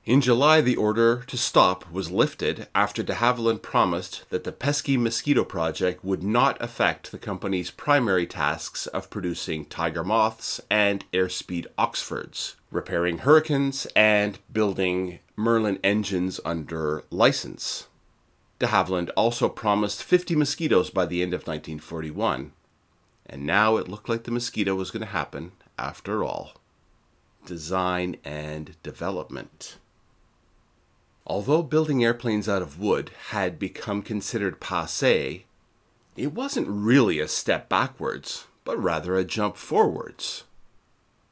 In 0.05 0.21
July, 0.21 0.61
the 0.61 0.75
order 0.75 1.23
to 1.29 1.37
stop 1.37 1.89
was 1.93 2.11
lifted 2.11 2.67
after 2.75 3.05
de 3.05 3.15
Havilland 3.15 3.63
promised 3.63 4.29
that 4.31 4.43
the 4.43 4.51
pesky 4.51 4.97
Mosquito 4.97 5.45
project 5.45 6.05
would 6.05 6.25
not 6.25 6.61
affect 6.61 7.13
the 7.13 7.19
company's 7.19 7.71
primary 7.71 8.27
tasks 8.27 8.89
of 8.89 9.11
producing 9.11 9.65
Tiger 9.65 10.03
Moths 10.03 10.61
and 10.69 11.05
Airspeed 11.13 11.67
Oxfords, 11.79 12.57
repairing 12.73 13.19
Hurricanes, 13.19 13.87
and 13.95 14.41
building 14.53 15.21
Merlin 15.37 15.79
engines 15.85 16.41
under 16.45 17.05
license. 17.11 17.87
De 18.59 18.67
Havilland 18.67 19.11
also 19.17 19.49
promised 19.49 20.03
50 20.03 20.35
Mosquitoes 20.35 20.91
by 20.91 21.07
the 21.07 21.23
end 21.23 21.33
of 21.33 21.43
1941, 21.47 22.51
and 23.27 23.47
now 23.47 23.77
it 23.77 23.87
looked 23.87 24.09
like 24.09 24.25
the 24.25 24.33
Mosquito 24.33 24.75
was 24.75 24.91
going 24.91 25.07
to 25.07 25.13
happen 25.13 25.53
after 25.79 26.25
all. 26.25 26.55
Design 27.47 28.17
and 28.25 28.75
development. 28.83 29.77
Although 31.33 31.63
building 31.63 32.05
airplanes 32.05 32.47
out 32.47 32.61
of 32.61 32.79
wood 32.79 33.11
had 33.31 33.59
become 33.59 34.03
considered 34.03 34.61
passe, 34.61 35.47
it 36.15 36.35
wasn't 36.35 36.69
really 36.69 37.21
a 37.21 37.27
step 37.27 37.71
backwards, 37.71 38.49
but 38.65 38.77
rather 38.77 39.17
a 39.17 39.25
jump 39.25 39.57
forwards, 39.57 40.45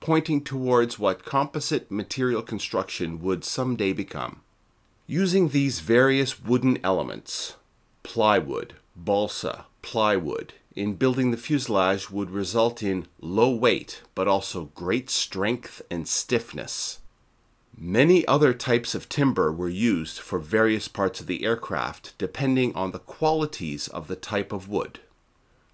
pointing 0.01 0.43
towards 0.43 0.99
what 0.99 1.27
composite 1.27 1.91
material 1.91 2.41
construction 2.41 3.21
would 3.21 3.45
someday 3.45 3.93
become. 3.93 4.41
Using 5.07 5.51
these 5.51 5.81
various 5.81 6.43
wooden 6.43 6.79
elements 6.83 7.57
plywood, 8.03 8.77
balsa, 8.97 9.67
plywood 9.83 10.55
in 10.75 10.95
building 10.95 11.31
the 11.31 11.37
fuselage 11.37 12.11
would 12.11 12.31
result 12.31 12.83
in 12.83 13.07
low 13.21 13.55
weight 13.55 14.01
but 14.15 14.27
also 14.27 14.71
great 14.75 15.11
strength 15.11 15.83
and 15.91 16.09
stiffness. 16.09 17.00
Many 17.77 18.27
other 18.27 18.53
types 18.53 18.95
of 18.95 19.09
timber 19.09 19.51
were 19.51 19.69
used 19.69 20.19
for 20.19 20.39
various 20.39 20.87
parts 20.87 21.21
of 21.21 21.27
the 21.27 21.45
aircraft 21.45 22.15
depending 22.19 22.75
on 22.75 22.91
the 22.91 22.99
qualities 22.99 23.89
of 23.89 24.07
the 24.07 24.17
type 24.17 24.53
of 24.53 24.69
wood. 24.69 25.01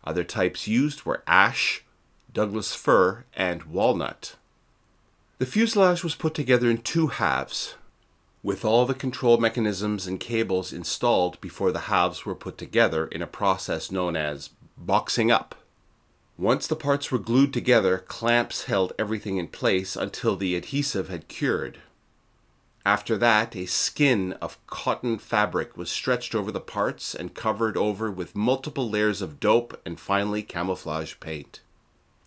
Other 0.04 0.22
types 0.22 0.68
used 0.68 1.04
were 1.04 1.24
ash, 1.26 1.84
Douglas 2.32 2.74
fir, 2.74 3.24
and 3.34 3.64
walnut. 3.64 4.36
The 5.38 5.46
fuselage 5.46 6.04
was 6.04 6.14
put 6.14 6.32
together 6.32 6.70
in 6.70 6.78
two 6.78 7.08
halves, 7.08 7.74
with 8.42 8.64
all 8.64 8.86
the 8.86 8.94
control 8.94 9.38
mechanisms 9.38 10.06
and 10.06 10.20
cables 10.20 10.72
installed 10.72 11.40
before 11.40 11.72
the 11.72 11.80
halves 11.90 12.24
were 12.24 12.34
put 12.34 12.56
together 12.56 13.06
in 13.08 13.20
a 13.20 13.26
process 13.26 13.90
known 13.90 14.16
as 14.16 14.50
boxing 14.78 15.30
up. 15.30 15.56
Once 16.38 16.66
the 16.66 16.76
parts 16.76 17.10
were 17.10 17.18
glued 17.18 17.52
together, 17.52 17.98
clamps 17.98 18.64
held 18.66 18.92
everything 18.98 19.38
in 19.38 19.48
place 19.48 19.96
until 19.96 20.36
the 20.36 20.54
adhesive 20.54 21.08
had 21.08 21.26
cured. 21.28 21.78
After 22.86 23.18
that, 23.18 23.56
a 23.56 23.66
skin 23.66 24.34
of 24.34 24.64
cotton 24.68 25.18
fabric 25.18 25.76
was 25.76 25.90
stretched 25.90 26.36
over 26.36 26.52
the 26.52 26.60
parts 26.60 27.16
and 27.16 27.34
covered 27.34 27.76
over 27.76 28.12
with 28.12 28.36
multiple 28.36 28.88
layers 28.88 29.20
of 29.20 29.40
dope 29.40 29.80
and 29.84 29.98
finally 29.98 30.44
camouflage 30.44 31.14
paint. 31.18 31.62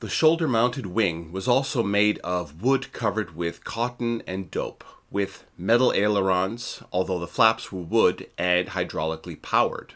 The 0.02 0.10
shoulder 0.10 0.50
mounted 0.50 0.88
wing 0.88 1.32
was 1.32 1.48
also 1.48 1.82
made 1.82 2.18
of 2.26 2.62
wood 2.62 2.92
covered 2.92 3.38
with 3.38 3.64
cotton 3.64 4.22
and 4.28 4.52
dope, 4.52 4.84
with 5.10 5.46
metal 5.58 5.94
ailerons, 5.94 6.84
although 6.92 7.20
the 7.20 7.26
flaps 7.26 7.72
were 7.72 7.80
wood 7.80 8.30
and 8.38 8.68
hydraulically 8.68 9.42
powered. 9.42 9.94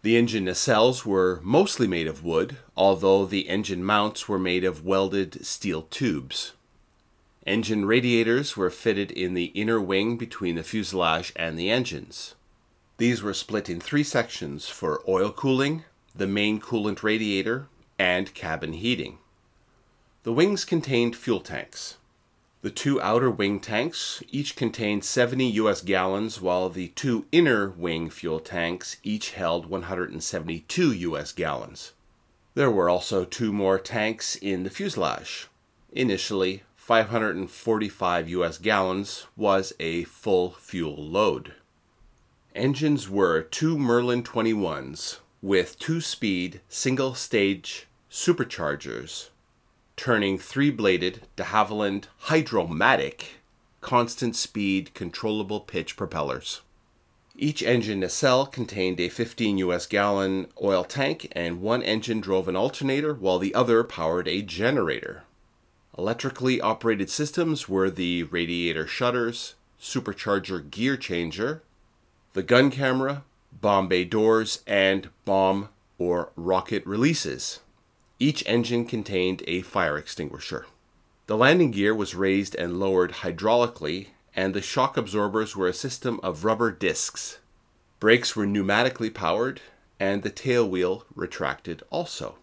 The 0.00 0.16
engine 0.16 0.46
nacelles 0.46 1.04
were 1.04 1.38
mostly 1.42 1.86
made 1.86 2.06
of 2.06 2.24
wood, 2.24 2.56
although 2.78 3.26
the 3.26 3.46
engine 3.46 3.84
mounts 3.84 4.26
were 4.26 4.38
made 4.38 4.64
of 4.64 4.86
welded 4.86 5.44
steel 5.44 5.82
tubes. 5.82 6.54
Engine 7.46 7.84
radiators 7.84 8.56
were 8.56 8.70
fitted 8.70 9.10
in 9.10 9.34
the 9.34 9.46
inner 9.46 9.80
wing 9.80 10.16
between 10.16 10.54
the 10.54 10.62
fuselage 10.62 11.32
and 11.34 11.58
the 11.58 11.70
engines. 11.70 12.34
These 12.98 13.20
were 13.20 13.34
split 13.34 13.68
in 13.68 13.80
three 13.80 14.04
sections 14.04 14.68
for 14.68 15.02
oil 15.08 15.32
cooling, 15.32 15.84
the 16.14 16.28
main 16.28 16.60
coolant 16.60 17.02
radiator, 17.02 17.66
and 17.98 18.32
cabin 18.32 18.74
heating. 18.74 19.18
The 20.22 20.32
wings 20.32 20.64
contained 20.64 21.16
fuel 21.16 21.40
tanks. 21.40 21.96
The 22.60 22.70
two 22.70 23.02
outer 23.02 23.28
wing 23.28 23.58
tanks 23.58 24.22
each 24.30 24.54
contained 24.54 25.04
70 25.04 25.46
US 25.62 25.80
gallons, 25.80 26.40
while 26.40 26.68
the 26.68 26.88
two 26.88 27.26
inner 27.32 27.70
wing 27.70 28.08
fuel 28.08 28.38
tanks 28.38 28.98
each 29.02 29.32
held 29.32 29.66
172 29.66 30.92
US 30.92 31.32
gallons. 31.32 31.90
There 32.54 32.70
were 32.70 32.88
also 32.88 33.24
two 33.24 33.52
more 33.52 33.80
tanks 33.80 34.36
in 34.36 34.62
the 34.62 34.70
fuselage. 34.70 35.48
Initially, 35.90 36.62
545 36.92 38.28
US 38.28 38.58
gallons 38.58 39.26
was 39.34 39.72
a 39.80 40.04
full 40.04 40.50
fuel 40.50 41.02
load. 41.02 41.54
Engines 42.54 43.08
were 43.08 43.40
two 43.40 43.78
Merlin 43.78 44.22
21s 44.22 45.20
with 45.40 45.78
two 45.78 46.02
speed 46.02 46.60
single 46.68 47.14
stage 47.14 47.86
superchargers, 48.10 49.30
turning 49.96 50.36
three 50.36 50.70
bladed 50.70 51.22
de 51.34 51.44
Havilland 51.44 52.08
Hydromatic 52.28 53.40
constant 53.80 54.36
speed 54.36 54.92
controllable 54.92 55.60
pitch 55.60 55.96
propellers. 55.96 56.60
Each 57.34 57.62
engine 57.62 58.00
nacelle 58.00 58.44
contained 58.44 59.00
a 59.00 59.08
15 59.08 59.56
US 59.56 59.86
gallon 59.86 60.48
oil 60.62 60.84
tank, 60.84 61.32
and 61.32 61.62
one 61.62 61.82
engine 61.82 62.20
drove 62.20 62.48
an 62.48 62.56
alternator 62.56 63.14
while 63.14 63.38
the 63.38 63.54
other 63.54 63.82
powered 63.82 64.28
a 64.28 64.42
generator. 64.42 65.22
Electrically 65.98 66.60
operated 66.60 67.10
systems 67.10 67.68
were 67.68 67.90
the 67.90 68.22
radiator 68.24 68.86
shutters, 68.86 69.54
supercharger 69.80 70.70
gear 70.70 70.96
changer, 70.96 71.62
the 72.32 72.42
gun 72.42 72.70
camera, 72.70 73.24
bomb 73.60 73.88
bay 73.88 74.04
doors, 74.04 74.62
and 74.66 75.10
bomb 75.24 75.68
or 75.98 76.32
rocket 76.34 76.84
releases. 76.86 77.60
Each 78.18 78.42
engine 78.46 78.86
contained 78.86 79.42
a 79.46 79.62
fire 79.62 79.98
extinguisher. 79.98 80.66
The 81.26 81.36
landing 81.36 81.72
gear 81.72 81.94
was 81.94 82.14
raised 82.14 82.54
and 82.54 82.80
lowered 82.80 83.12
hydraulically, 83.12 84.08
and 84.34 84.54
the 84.54 84.62
shock 84.62 84.96
absorbers 84.96 85.54
were 85.54 85.68
a 85.68 85.74
system 85.74 86.20
of 86.22 86.44
rubber 86.44 86.70
discs. 86.70 87.38
Brakes 88.00 88.34
were 88.34 88.46
pneumatically 88.46 89.12
powered, 89.12 89.60
and 90.00 90.22
the 90.22 90.30
tail 90.30 90.68
wheel 90.68 91.04
retracted 91.14 91.82
also. 91.90 92.36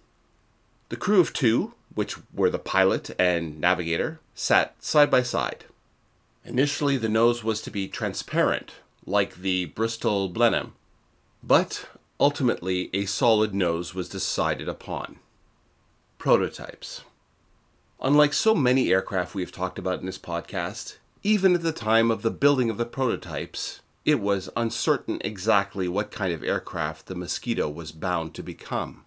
The 0.90 0.98
crew 0.98 1.20
of 1.20 1.34
two, 1.34 1.74
which 2.00 2.16
were 2.34 2.50
the 2.50 2.58
pilot 2.58 3.12
and 3.20 3.60
navigator, 3.60 4.22
sat 4.34 4.82
side 4.82 5.12
by 5.12 5.22
side. 5.22 5.66
Initially, 6.46 6.96
the 6.96 7.10
nose 7.10 7.44
was 7.44 7.62
to 7.62 7.70
be 7.70 7.90
transparent, 7.90 8.76
like 9.06 9.36
the 9.36 9.66
Bristol 9.66 10.30
Blenheim, 10.30 10.76
but 11.44 11.90
ultimately 12.18 12.90
a 12.94 13.06
solid 13.06 13.54
nose 13.54 13.94
was 13.94 14.08
decided 14.08 14.70
upon. 14.70 15.18
Prototypes. 16.18 17.04
Unlike 18.02 18.32
so 18.32 18.56
many 18.56 18.94
aircraft 18.94 19.36
we 19.36 19.42
have 19.42 19.52
talked 19.52 19.78
about 19.78 20.00
in 20.00 20.06
this 20.06 20.18
podcast, 20.18 21.00
even 21.22 21.54
at 21.54 21.64
the 21.64 21.74
time 21.74 22.10
of 22.10 22.22
the 22.22 22.32
building 22.32 22.70
of 22.70 22.78
the 22.78 22.86
prototypes, 22.86 23.82
it 24.06 24.22
was 24.22 24.50
uncertain 24.56 25.20
exactly 25.20 25.90
what 25.90 26.12
kind 26.12 26.32
of 26.32 26.46
aircraft 26.46 27.08
the 27.08 27.16
Mosquito 27.16 27.68
was 27.68 27.92
bound 27.92 28.34
to 28.36 28.42
become. 28.42 29.04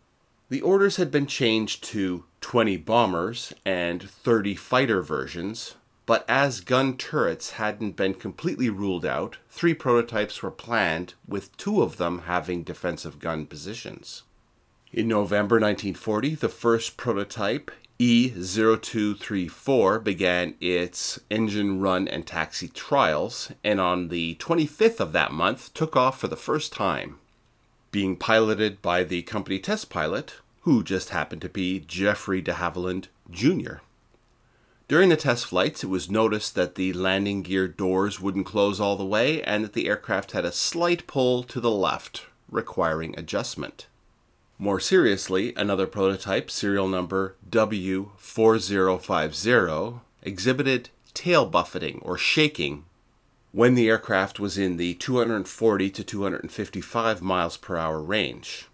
The 0.50 0.60
orders 0.60 0.96
had 0.96 1.10
been 1.10 1.24
changed 1.24 1.82
to 1.84 2.24
20 2.42 2.76
bombers 2.76 3.54
and 3.64 4.02
30 4.02 4.54
fighter 4.54 5.00
versions, 5.00 5.76
but 6.04 6.26
as 6.28 6.60
gun 6.60 6.98
turrets 6.98 7.52
hadn't 7.52 7.96
been 7.96 8.12
completely 8.12 8.68
ruled 8.68 9.06
out, 9.06 9.38
three 9.48 9.72
prototypes 9.72 10.42
were 10.42 10.50
planned, 10.50 11.14
with 11.26 11.56
two 11.56 11.80
of 11.80 11.96
them 11.96 12.24
having 12.26 12.64
defensive 12.64 13.18
gun 13.18 13.46
positions. 13.46 14.24
In 14.92 15.08
November 15.08 15.54
1940, 15.54 16.34
the 16.34 16.50
first 16.50 16.98
prototype, 16.98 17.70
E0234, 17.98 20.04
began 20.04 20.54
its 20.60 21.18
engine 21.30 21.80
run 21.80 22.06
and 22.08 22.26
taxi 22.26 22.68
trials, 22.68 23.50
and 23.64 23.80
on 23.80 24.08
the 24.08 24.34
25th 24.34 25.00
of 25.00 25.12
that 25.12 25.32
month 25.32 25.72
took 25.72 25.96
off 25.96 26.20
for 26.20 26.28
the 26.28 26.36
first 26.36 26.72
time. 26.72 27.18
Being 27.92 28.16
piloted 28.16 28.82
by 28.82 29.04
the 29.04 29.22
company 29.22 29.58
test 29.58 29.88
pilot, 29.88 30.34
who 30.62 30.82
just 30.82 31.10
happened 31.10 31.42
to 31.42 31.48
be 31.48 31.80
Geoffrey 31.80 32.40
de 32.40 32.52
Havilland 32.52 33.08
Jr. 33.30 33.74
During 34.88 35.08
the 35.08 35.16
test 35.16 35.46
flights, 35.46 35.82
it 35.82 35.88
was 35.88 36.10
noticed 36.10 36.54
that 36.54 36.74
the 36.74 36.92
landing 36.92 37.42
gear 37.42 37.66
doors 37.66 38.20
wouldn't 38.20 38.46
close 38.46 38.80
all 38.80 38.96
the 38.96 39.04
way 39.04 39.42
and 39.42 39.64
that 39.64 39.72
the 39.72 39.88
aircraft 39.88 40.32
had 40.32 40.44
a 40.44 40.52
slight 40.52 41.06
pull 41.06 41.42
to 41.44 41.60
the 41.60 41.70
left, 41.70 42.26
requiring 42.50 43.18
adjustment. 43.18 43.86
More 44.58 44.78
seriously, 44.78 45.54
another 45.56 45.86
prototype, 45.86 46.50
serial 46.50 46.88
number 46.88 47.36
W4050, 47.50 50.00
exhibited 50.22 50.90
tail 51.14 51.46
buffeting 51.46 51.98
or 52.02 52.16
shaking 52.16 52.84
when 53.50 53.74
the 53.74 53.88
aircraft 53.88 54.38
was 54.38 54.56
in 54.56 54.76
the 54.76 54.94
240 54.94 55.90
to 55.90 56.04
255 56.04 57.22
miles 57.22 57.56
per 57.56 57.76
hour 57.76 58.00
range. 58.00 58.68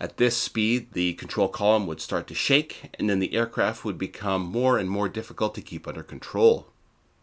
At 0.00 0.16
this 0.16 0.34
speed, 0.34 0.94
the 0.94 1.12
control 1.12 1.48
column 1.48 1.86
would 1.86 2.00
start 2.00 2.26
to 2.28 2.34
shake, 2.34 2.90
and 2.98 3.10
then 3.10 3.18
the 3.18 3.34
aircraft 3.34 3.84
would 3.84 3.98
become 3.98 4.40
more 4.40 4.78
and 4.78 4.88
more 4.88 5.10
difficult 5.10 5.54
to 5.56 5.60
keep 5.60 5.86
under 5.86 6.02
control. 6.02 6.68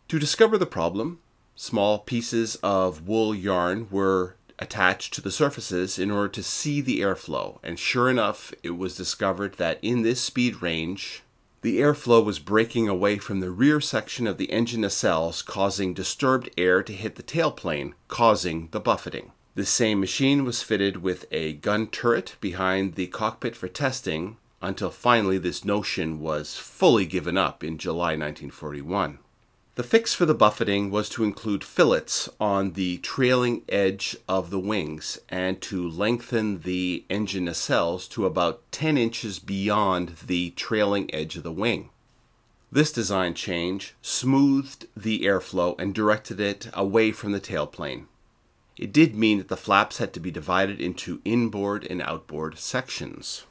To 0.10 0.20
discover 0.20 0.60
the 0.60 0.68
problem, 0.68 1.18
small 1.56 1.98
pieces 1.98 2.56
of 2.62 3.08
wool 3.08 3.34
yarn 3.34 3.88
were 3.90 4.36
attached 4.60 5.16
to 5.16 5.22
the 5.22 5.32
surfaces 5.32 5.98
in 5.98 6.12
order 6.12 6.30
to 6.30 6.44
see 6.44 6.80
the 6.80 7.00
airflow, 7.00 7.58
and 7.64 7.80
sure 7.80 8.12
enough, 8.12 8.54
it 8.62 8.78
was 8.78 8.96
discovered 8.96 9.56
that 9.56 9.80
in 9.82 10.04
this 10.04 10.22
speed 10.22 10.62
range, 10.62 11.24
the 11.62 11.80
airflow 11.80 12.24
was 12.24 12.38
breaking 12.38 12.88
away 12.88 13.18
from 13.18 13.40
the 13.40 13.50
rear 13.50 13.82
section 13.82 14.28
of 14.28 14.38
the 14.38 14.52
engine 14.52 14.82
nacelles, 14.82 15.44
causing 15.44 15.96
disturbed 15.96 16.50
air 16.58 16.84
to 16.84 16.94
hit 16.94 17.16
the 17.16 17.24
tailplane, 17.24 17.94
causing 18.08 18.70
the 18.70 18.80
buffeting. 18.80 19.32
This 19.58 19.72
same 19.72 20.00
machine 20.00 20.46
was 20.46 20.62
fitted 20.62 20.98
with 20.98 21.26
a 21.32 21.54
gun 21.54 21.88
turret 21.88 22.36
behind 22.40 22.94
the 22.94 23.08
cockpit 23.08 23.56
for 23.56 23.68
testing 23.68 24.38
until 24.62 24.92
finally 24.92 25.40
this 25.40 25.66
notion 25.66 26.20
was 26.20 26.56
fully 26.56 27.08
given 27.08 27.40
up 27.40 27.64
in 27.64 27.80
July 27.80 28.10
1941. 28.10 29.18
The 29.74 29.82
fix 29.82 30.14
for 30.14 30.28
the 30.28 30.36
buffeting 30.36 30.92
was 30.92 31.10
to 31.10 31.24
include 31.24 31.64
fillets 31.64 32.30
on 32.40 32.74
the 32.74 33.00
trailing 33.00 33.64
edge 33.68 34.16
of 34.30 34.52
the 34.52 34.60
wings 34.60 35.18
and 35.28 35.60
to 35.62 35.90
lengthen 35.90 36.62
the 36.62 37.04
engine 37.10 37.46
nacelles 37.46 38.08
to 38.10 38.28
about 38.28 38.62
10 38.72 38.96
inches 38.96 39.40
beyond 39.40 40.18
the 40.28 40.52
trailing 40.52 41.12
edge 41.12 41.36
of 41.36 41.42
the 41.42 41.52
wing. 41.52 41.90
This 42.72 42.92
design 42.92 43.34
change 43.34 43.96
smoothed 44.04 44.86
the 44.96 45.22
airflow 45.22 45.74
and 45.80 45.96
directed 45.96 46.40
it 46.40 46.70
away 46.74 47.12
from 47.12 47.32
the 47.32 47.42
tailplane. 47.42 48.06
It 48.78 48.94
did 48.94 49.16
mean 49.16 49.40
that 49.40 49.48
the 49.48 49.58
flaps 49.58 49.98
had 49.98 50.14
to 50.14 50.20
be 50.20 50.30
divided 50.30 50.80
into 50.80 51.22
inboard 51.26 51.86
and 51.90 52.02
outboard 52.02 52.60
sections. 52.60 53.46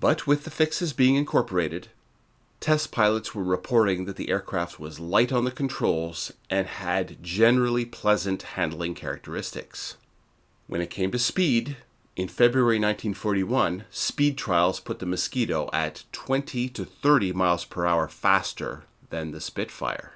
But 0.00 0.26
with 0.26 0.44
the 0.44 0.50
fixes 0.50 0.92
being 0.92 1.14
incorporated, 1.14 1.88
test 2.60 2.90
pilots 2.90 3.34
were 3.34 3.44
reporting 3.44 4.06
that 4.06 4.16
the 4.16 4.30
aircraft 4.30 4.80
was 4.80 4.98
light 4.98 5.30
on 5.30 5.44
the 5.44 5.50
controls 5.50 6.32
and 6.48 6.66
had 6.66 7.22
generally 7.22 7.84
pleasant 7.84 8.42
handling 8.42 8.94
characteristics. 8.94 9.96
When 10.66 10.80
it 10.80 10.90
came 10.90 11.10
to 11.12 11.18
speed, 11.18 11.76
in 12.16 12.28
February 12.28 12.76
1941, 12.76 13.84
speed 13.90 14.38
trials 14.38 14.80
put 14.80 15.00
the 15.00 15.06
Mosquito 15.06 15.68
at 15.70 16.04
20 16.12 16.70
to 16.70 16.84
30 16.86 17.32
miles 17.34 17.66
per 17.66 17.84
hour 17.84 18.08
faster 18.08 18.84
than 19.10 19.32
the 19.32 19.40
Spitfire. 19.40 20.14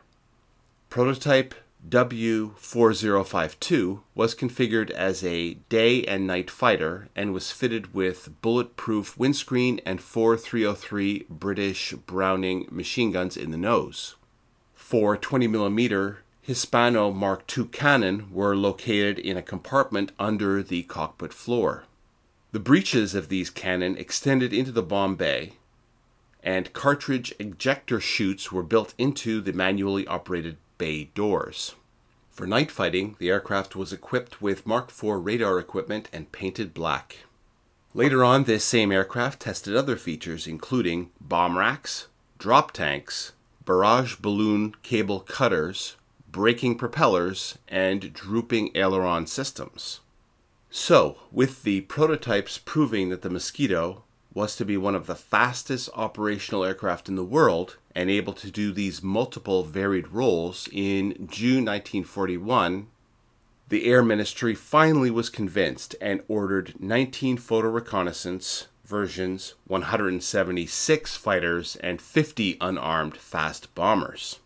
Prototype 0.88 1.54
W4052 1.88 4.00
was 4.14 4.34
configured 4.34 4.90
as 4.90 5.24
a 5.24 5.54
day 5.70 6.04
and 6.04 6.26
night 6.26 6.50
fighter 6.50 7.08
and 7.16 7.32
was 7.32 7.50
fitted 7.50 7.94
with 7.94 8.42
bulletproof 8.42 9.18
windscreen 9.18 9.80
and 9.86 10.02
four 10.02 10.36
303 10.36 11.24
British 11.30 11.92
Browning 11.92 12.66
machine 12.70 13.12
guns 13.12 13.36
in 13.36 13.50
the 13.50 13.56
nose. 13.56 14.16
Four 14.74 15.16
20mm 15.16 16.16
Hispano 16.42 17.12
Mark 17.12 17.44
II 17.56 17.66
cannon 17.66 18.30
were 18.30 18.56
located 18.56 19.18
in 19.18 19.36
a 19.36 19.42
compartment 19.42 20.12
under 20.18 20.62
the 20.62 20.82
cockpit 20.82 21.32
floor. 21.32 21.84
The 22.52 22.60
breeches 22.60 23.14
of 23.14 23.28
these 23.28 23.50
cannon 23.50 23.96
extended 23.96 24.52
into 24.52 24.72
the 24.72 24.82
bomb 24.82 25.16
bay, 25.16 25.52
and 26.42 26.72
cartridge 26.72 27.34
ejector 27.38 28.00
chutes 28.00 28.50
were 28.50 28.62
built 28.62 28.94
into 28.98 29.40
the 29.40 29.52
manually 29.52 30.06
operated 30.06 30.56
bay 30.80 31.10
doors. 31.14 31.74
For 32.30 32.46
night 32.46 32.70
fighting, 32.70 33.14
the 33.18 33.28
aircraft 33.28 33.76
was 33.76 33.92
equipped 33.92 34.40
with 34.40 34.66
Mark 34.66 34.88
IV 34.88 35.22
radar 35.26 35.58
equipment 35.58 36.08
and 36.10 36.32
painted 36.32 36.72
black. 36.72 37.18
Later 37.92 38.24
on, 38.24 38.44
this 38.44 38.64
same 38.64 38.90
aircraft 38.90 39.42
tested 39.42 39.76
other 39.76 39.96
features, 39.96 40.46
including 40.46 41.10
bomb 41.20 41.58
racks, 41.58 42.06
drop 42.38 42.72
tanks, 42.72 43.32
barrage 43.66 44.16
balloon 44.16 44.74
cable 44.82 45.20
cutters, 45.20 45.96
braking 46.32 46.78
propellers, 46.78 47.58
and 47.68 48.14
drooping 48.14 48.74
aileron 48.74 49.26
systems. 49.26 50.00
So, 50.70 51.18
with 51.30 51.62
the 51.62 51.82
prototypes 51.82 52.56
proving 52.56 53.10
that 53.10 53.20
the 53.20 53.28
Mosquito 53.28 54.04
was 54.32 54.56
to 54.56 54.64
be 54.64 54.78
one 54.78 54.94
of 54.94 55.06
the 55.06 55.14
fastest 55.14 55.90
operational 55.94 56.64
aircraft 56.64 57.06
in 57.10 57.16
the 57.16 57.24
world 57.24 57.76
and 57.94 58.10
able 58.10 58.32
to 58.34 58.50
do 58.50 58.72
these 58.72 59.02
multiple 59.02 59.64
varied 59.64 60.08
roles 60.08 60.68
in 60.72 61.12
June 61.30 61.64
1941, 61.64 62.88
the 63.68 63.86
Air 63.86 64.02
Ministry 64.02 64.54
finally 64.54 65.10
was 65.10 65.30
convinced 65.30 65.94
and 66.00 66.22
ordered 66.28 66.74
19 66.80 67.36
photo 67.36 67.68
reconnaissance 67.68 68.66
versions, 68.84 69.54
176 69.68 71.16
fighters, 71.16 71.76
and 71.76 72.02
50 72.02 72.56
unarmed 72.60 73.16
fast 73.16 73.72
bombers. 73.74 74.40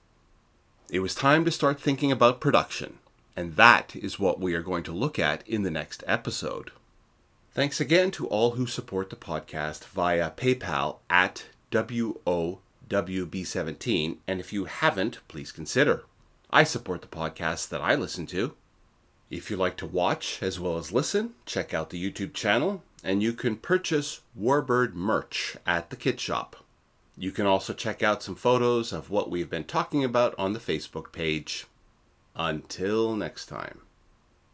It 0.90 1.00
was 1.00 1.14
time 1.14 1.44
to 1.46 1.50
start 1.50 1.80
thinking 1.80 2.12
about 2.12 2.42
production, 2.42 2.98
and 3.34 3.56
that 3.56 3.96
is 3.96 4.20
what 4.20 4.38
we 4.38 4.54
are 4.54 4.62
going 4.62 4.84
to 4.84 4.92
look 4.92 5.18
at 5.18 5.46
in 5.48 5.62
the 5.62 5.70
next 5.70 6.04
episode. 6.06 6.70
Thanks 7.54 7.80
again 7.80 8.10
to 8.12 8.26
all 8.26 8.52
who 8.52 8.66
support 8.66 9.08
the 9.08 9.16
podcast 9.16 9.84
via 9.86 10.30
PayPal 10.32 10.98
at 11.08 11.46
WOWB17. 12.88 14.18
And 14.26 14.40
if 14.40 14.52
you 14.52 14.64
haven't, 14.66 15.18
please 15.28 15.52
consider. 15.52 16.04
I 16.50 16.64
support 16.64 17.02
the 17.02 17.08
podcasts 17.08 17.68
that 17.68 17.80
I 17.80 17.94
listen 17.94 18.26
to. 18.26 18.54
If 19.30 19.50
you 19.50 19.56
like 19.56 19.76
to 19.78 19.86
watch 19.86 20.38
as 20.42 20.60
well 20.60 20.76
as 20.76 20.92
listen, 20.92 21.34
check 21.46 21.74
out 21.74 21.90
the 21.90 22.10
YouTube 22.10 22.34
channel, 22.34 22.82
and 23.02 23.22
you 23.22 23.32
can 23.32 23.56
purchase 23.56 24.20
Warbird 24.38 24.94
merch 24.94 25.56
at 25.66 25.90
the 25.90 25.96
Kit 25.96 26.20
Shop. 26.20 26.56
You 27.16 27.32
can 27.32 27.46
also 27.46 27.72
check 27.72 28.02
out 28.02 28.22
some 28.22 28.34
photos 28.34 28.92
of 28.92 29.10
what 29.10 29.30
we've 29.30 29.50
been 29.50 29.64
talking 29.64 30.04
about 30.04 30.34
on 30.38 30.52
the 30.52 30.58
Facebook 30.58 31.12
page. 31.12 31.66
Until 32.36 33.14
next 33.14 33.46
time. 33.46 33.83